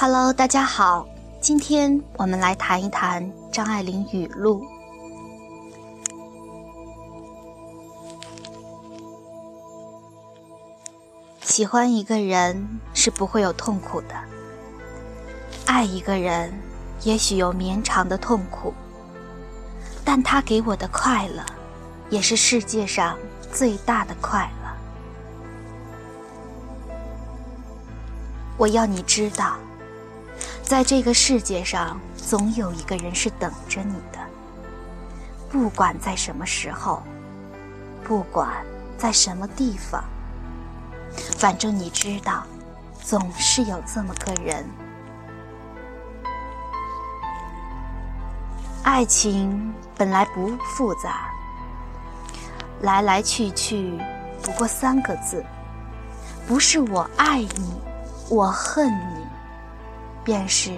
[0.00, 1.08] Hello，大家好，
[1.40, 4.64] 今天我们来谈一谈张爱玲语录。
[11.40, 14.14] 喜欢一个人是不会有痛苦的，
[15.66, 16.52] 爱一个人
[17.02, 18.72] 也许有绵长的痛苦，
[20.04, 21.44] 但他给我的快乐，
[22.08, 23.18] 也是世界上
[23.50, 24.68] 最大的快乐。
[28.56, 29.56] 我要你知道，
[30.68, 34.18] 在这个世界上，总有一个人是等着你的，
[35.48, 37.02] 不管在什么时候，
[38.04, 38.50] 不管
[38.98, 40.04] 在什么地方。
[41.38, 42.44] 反正你知道，
[43.02, 44.62] 总是有这么个人。
[48.82, 51.30] 爱情本来不复杂，
[52.82, 53.98] 来来去去
[54.42, 55.42] 不过三个字，
[56.46, 57.72] 不是我爱你，
[58.28, 59.17] 我恨你，
[60.28, 60.72] 便是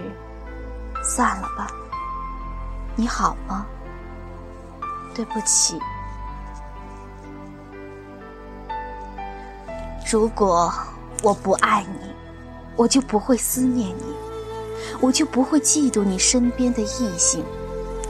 [1.03, 1.67] 算了吧。
[2.95, 3.67] 你好吗？
[5.13, 5.77] 对不起。
[10.09, 10.73] 如果
[11.25, 12.15] 我不爱你，
[12.77, 14.15] 我就不会思念你，
[15.01, 17.45] 我就不会嫉妒你身边的异性，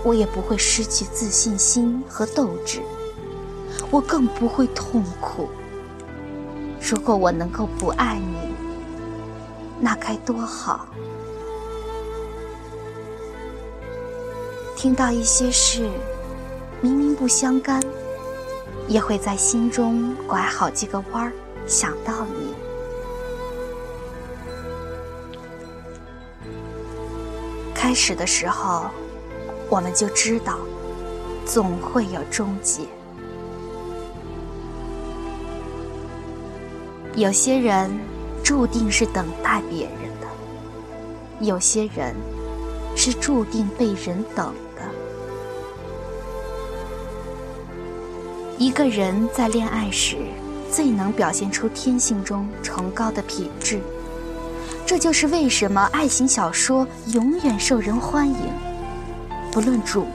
[0.05, 2.83] 我也不会失去自信心和斗志，
[3.91, 5.49] 我更不会痛苦。
[6.83, 8.55] 如果我能够不爱你，
[9.81, 10.87] 那该多好！
[14.83, 15.91] 听到一些事，
[16.81, 17.79] 明明不相干，
[18.89, 21.33] 也会在心中拐好几个弯儿。
[21.67, 22.55] 想到你，
[27.75, 28.87] 开始的时候，
[29.69, 30.57] 我们就知道，
[31.45, 32.85] 总会有终结。
[37.15, 37.91] 有些人
[38.43, 39.93] 注定是等待别人
[40.23, 42.17] 的，有些人
[42.97, 44.55] 是注定被人等
[48.61, 50.19] 一个人在恋爱时。
[50.71, 53.81] 最能表现出天性中崇高的品质，
[54.87, 58.37] 这就是为什么爱情小说永远受人欢迎。
[59.51, 60.07] 不论主，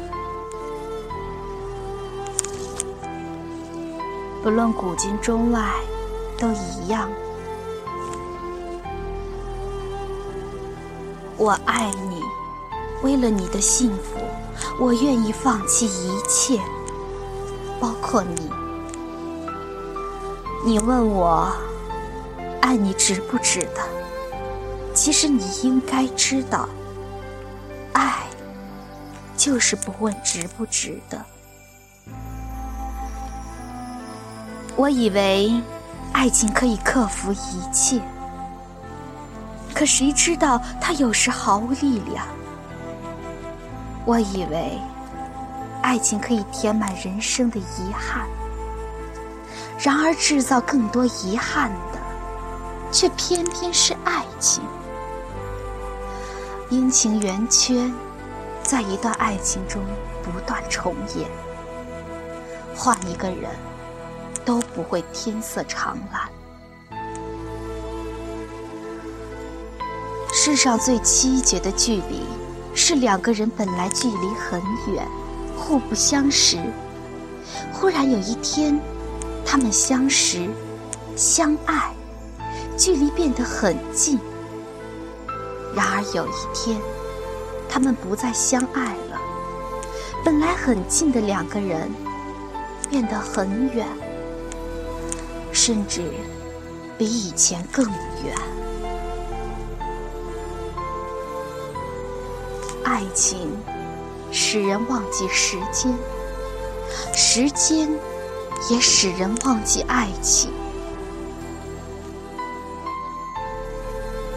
[4.41, 5.73] 不论古今中外，
[6.39, 7.09] 都一样。
[11.35, 12.21] 我爱你，
[13.03, 14.21] 为了你的幸福，
[14.79, 16.61] 我愿意放弃一切，
[17.79, 18.49] 包括你。
[20.65, 21.51] 你问我
[22.61, 23.81] 爱你值不值得？
[24.93, 26.69] 其实你应该知道，
[27.93, 28.23] 爱
[29.35, 31.21] 就是不问值不值得。
[34.77, 35.61] 我以为
[36.13, 38.01] 爱情可以克服一切，
[39.73, 42.25] 可谁知道它有时毫无力量。
[44.05, 44.79] 我以为
[45.85, 48.27] 爱情可以填满人生的遗憾。
[49.77, 51.99] 然而，制造更多遗憾的，
[52.91, 54.63] 却偏偏是爱情。
[56.71, 57.87] 阴晴圆缺，
[58.63, 59.79] 在一段爱情中
[60.23, 61.29] 不断重演。
[62.75, 63.51] 换一个人，
[64.43, 66.27] 都不会天色常蓝。
[70.33, 72.25] 世上最凄绝的距离，
[72.73, 74.59] 是两个人本来距离很
[74.91, 75.07] 远，
[75.55, 76.57] 互不相识，
[77.73, 78.79] 忽然有一天。
[79.47, 80.49] 他们相识、
[81.15, 81.93] 相爱，
[82.75, 84.19] 距离变得很近。
[85.75, 86.81] 然而有一天，
[87.69, 89.21] 他们不再相爱了，
[90.25, 91.89] 本来很近的两个人，
[92.89, 93.87] 变得很远，
[95.53, 96.01] 甚至
[96.97, 98.35] 比以前更远。
[102.83, 103.51] 爱情
[104.35, 105.97] 使人忘记时间，
[107.13, 107.89] 时间。
[108.69, 110.51] 也使人忘记爱情。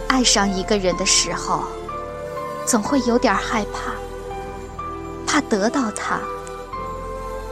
[0.06, 1.64] 爱上一个人的时候，
[2.66, 3.94] 总会有点害怕，
[5.26, 6.20] 怕得到他，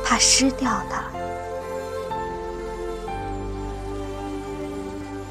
[0.04, 1.04] 怕失掉他。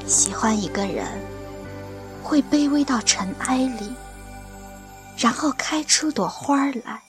[0.06, 1.06] 喜欢一个人，
[2.24, 3.94] 会卑微到尘埃里，
[5.16, 7.05] 然后开出朵花来。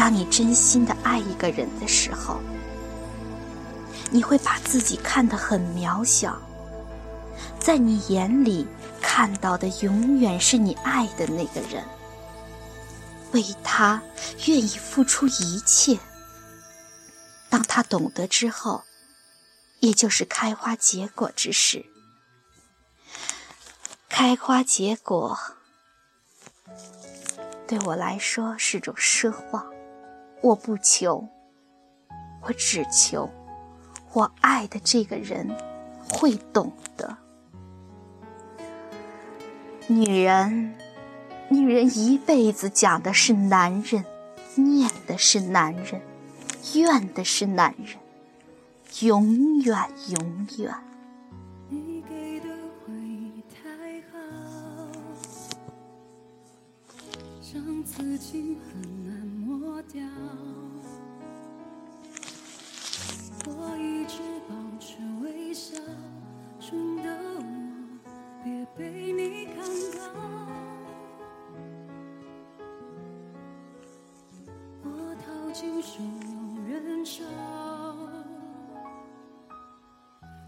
[0.00, 2.40] 当你真心的爱一个人的时候，
[4.10, 6.40] 你会把自己看得很渺小，
[7.58, 8.66] 在你眼里
[9.02, 11.84] 看到的永远是你爱的那个人，
[13.32, 14.00] 为他
[14.46, 15.98] 愿意付出一切。
[17.50, 18.82] 当他懂得之后，
[19.80, 21.84] 也就是开花结果之时。
[24.08, 25.38] 开花结果，
[27.68, 29.69] 对我来说是种奢望。
[30.42, 31.28] 我不求，
[32.42, 33.28] 我只求
[34.12, 35.48] 我爱的这个人
[36.08, 37.18] 会懂得。
[39.86, 40.74] 女人，
[41.48, 44.04] 女人一辈子讲的是男人，
[44.54, 46.00] 念的是男人，
[46.74, 47.98] 怨的是男人，
[49.00, 49.76] 永远，
[50.08, 50.74] 永远。
[57.84, 59.39] 自己很难
[59.92, 60.02] 掉。
[63.46, 65.76] 我一直保持微笑，
[66.60, 67.42] 真的我
[68.44, 69.56] 别被你看
[69.96, 70.00] 到。
[74.84, 76.00] 我逃进汹
[76.30, 77.24] 涌人潮，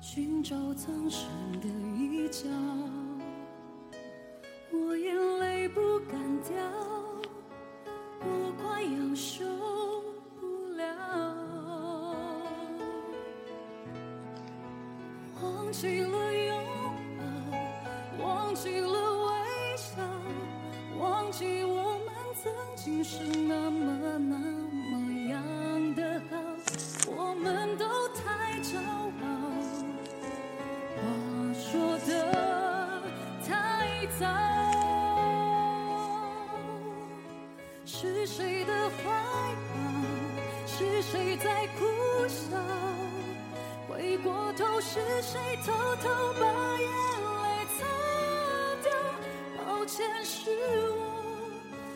[0.00, 1.29] 寻找藏身
[1.61, 1.69] 的
[1.99, 2.49] 一角。
[41.43, 41.81] 在苦
[42.29, 42.56] 笑？
[43.89, 46.09] 回过头，是谁偷偷
[46.41, 46.47] 把
[46.79, 46.87] 眼
[47.43, 47.81] 泪擦
[48.83, 48.87] 掉？
[49.59, 50.50] 抱歉，是
[50.91, 51.00] 我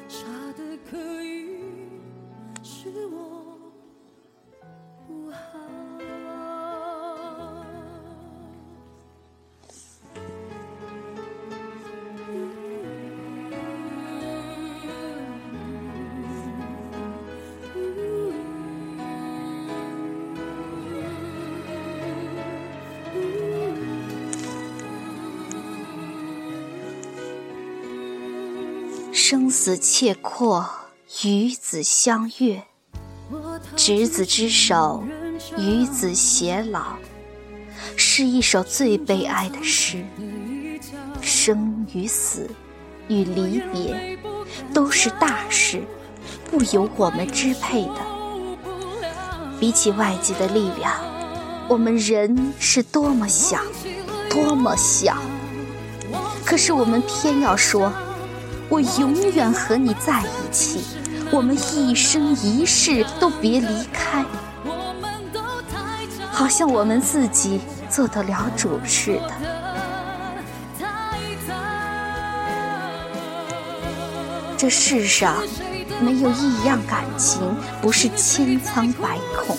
[0.09, 0.27] 傻
[0.57, 0.61] 的
[0.91, 1.47] 可以，
[2.63, 3.36] 是我
[29.19, 30.69] 生死契阔，
[31.25, 32.61] 与子相悦；
[33.75, 35.03] 执子之手，
[35.57, 36.97] 与子偕老，
[37.97, 40.05] 是一首最悲哀的诗。
[41.23, 42.51] 生与死，
[43.09, 44.19] 与离别，
[44.75, 45.83] 都是大事，
[46.51, 47.97] 不由我们支配的。
[49.59, 50.93] 比起外界的力量，
[51.69, 53.63] 我们人是多么小，
[54.29, 55.17] 多么小。
[56.45, 57.91] 可是我们偏要说。
[58.69, 60.85] 我永远和你在一起，
[61.31, 64.25] 我们一生一世都别离开，
[66.33, 69.33] 好像我们自己做得了主似的。
[74.59, 75.37] 这世上
[76.01, 77.41] 没有一样感情
[77.81, 79.57] 不是千疮百孔。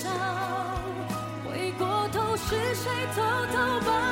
[1.45, 3.21] 回过头是谁偷
[3.53, 4.06] 偷把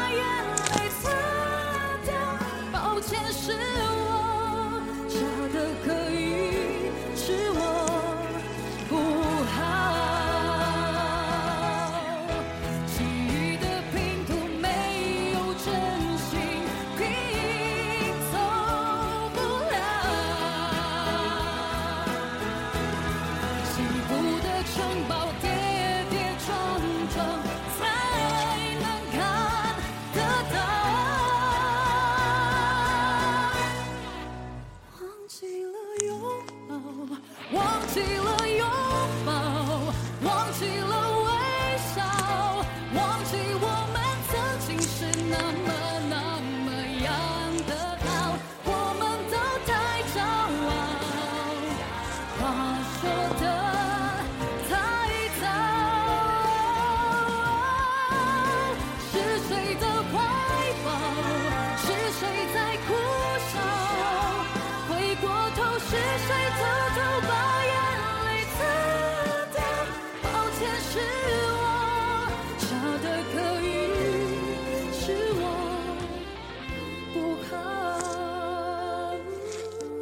[45.37, 45.73] 那么
[46.09, 46.71] 那么
[47.03, 47.34] 样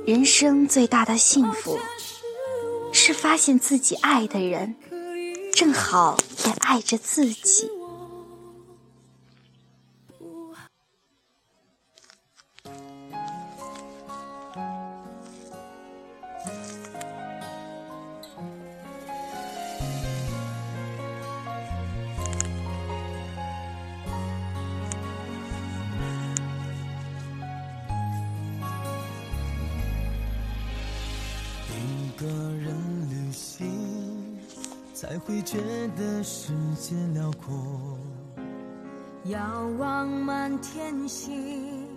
[0.06, 1.80] 人生最大的幸福，
[2.92, 4.76] 是发现自己爱的人，
[5.54, 7.70] 正好也爱着自己。
[35.14, 35.60] 才会觉
[35.96, 37.56] 得世界辽阔。
[39.26, 39.40] 遥
[39.78, 41.88] 望满天星，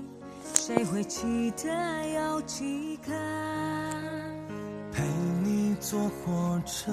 [0.52, 3.12] 谁会记得有几颗？
[4.92, 5.02] 陪
[5.42, 6.92] 你坐火车，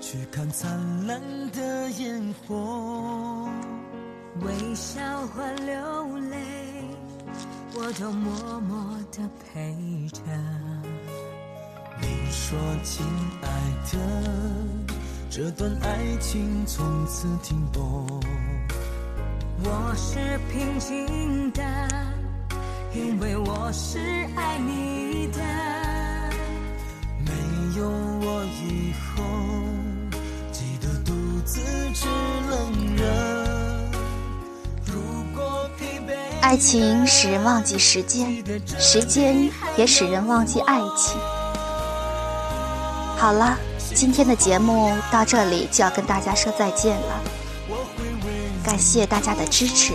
[0.00, 0.68] 去看灿
[1.06, 3.48] 烂的烟火。
[4.40, 6.36] 微笑和流泪，
[7.72, 10.22] 我都默默地陪着。
[12.00, 13.04] 你说，亲
[13.42, 13.48] 爱
[13.90, 13.98] 的，
[15.30, 18.06] 这段爱情从此停泊。
[19.64, 21.62] 我是平静的，
[22.94, 23.98] 因为我是
[24.36, 25.40] 爱你的。
[27.24, 27.32] 没
[27.76, 29.24] 有我以后，
[30.52, 31.12] 记得独
[31.44, 31.60] 自
[31.92, 32.06] 制
[32.48, 33.02] 冷热。
[34.86, 34.92] 如
[35.34, 38.44] 果疲惫，爱情使人忘记时间，
[38.78, 41.20] 时间也使人忘记爱情。
[43.18, 43.58] 好了，
[43.94, 47.20] 今天的节目到这里就要跟大家说再见了。
[48.64, 49.94] 感谢大家的支持。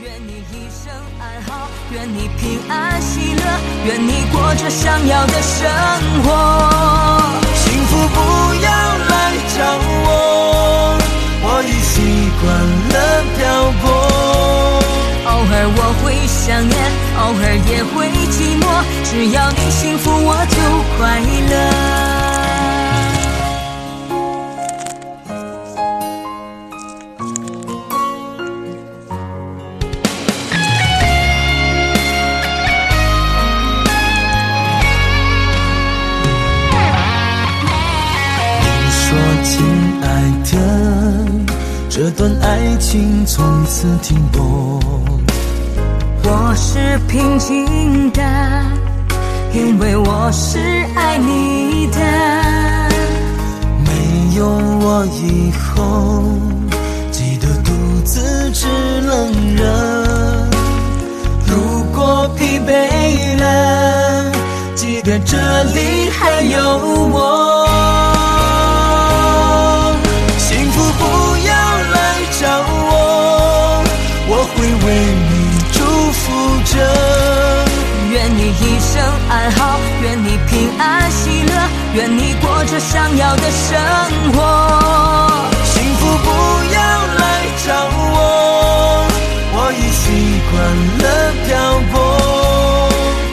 [0.00, 3.42] 愿你一生安好，愿你平安喜乐，
[3.84, 5.70] 愿你过着想要的生
[6.24, 6.26] 活。
[7.54, 8.18] 幸福不
[8.62, 9.58] 要来找
[10.06, 10.96] 我，
[11.42, 12.48] 我已习惯
[12.88, 12.96] 了
[13.36, 13.42] 漂
[13.82, 14.77] 泊。
[15.26, 16.78] 偶尔我会想念，
[17.18, 18.64] 偶尔也会寂寞，
[19.04, 20.56] 只要你幸福，我就
[20.96, 21.20] 快
[21.50, 22.07] 乐。
[42.48, 44.80] 爱情从此停泊。
[46.24, 48.22] 我是平静的，
[49.52, 50.58] 因为我是
[50.96, 51.98] 爱你的。
[53.84, 53.90] 没
[54.38, 56.22] 有我以后，
[57.10, 57.70] 记得独
[58.06, 58.66] 自制
[59.02, 59.62] 冷热。
[61.46, 64.32] 如果疲惫了，
[64.74, 66.78] 记得这里还有
[67.12, 68.07] 我。
[79.50, 81.52] 好，愿你平安喜乐，
[81.94, 83.78] 愿你过着想要的生
[84.32, 84.36] 活。
[85.64, 86.28] 幸福不
[86.74, 86.78] 要
[87.16, 87.22] 来
[87.66, 89.06] 找我，
[89.52, 90.56] 我已习惯
[91.02, 91.04] 了
[91.46, 91.48] 漂
[91.92, 91.96] 泊。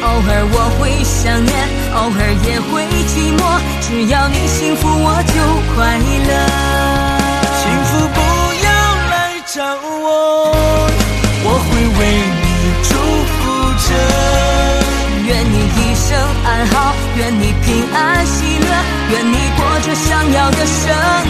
[0.03, 1.53] 偶尔我会想念，
[1.95, 3.39] 偶尔也会寂寞，
[3.81, 5.35] 只要你幸福，我就
[5.75, 5.94] 快
[19.95, 21.24] 想要的生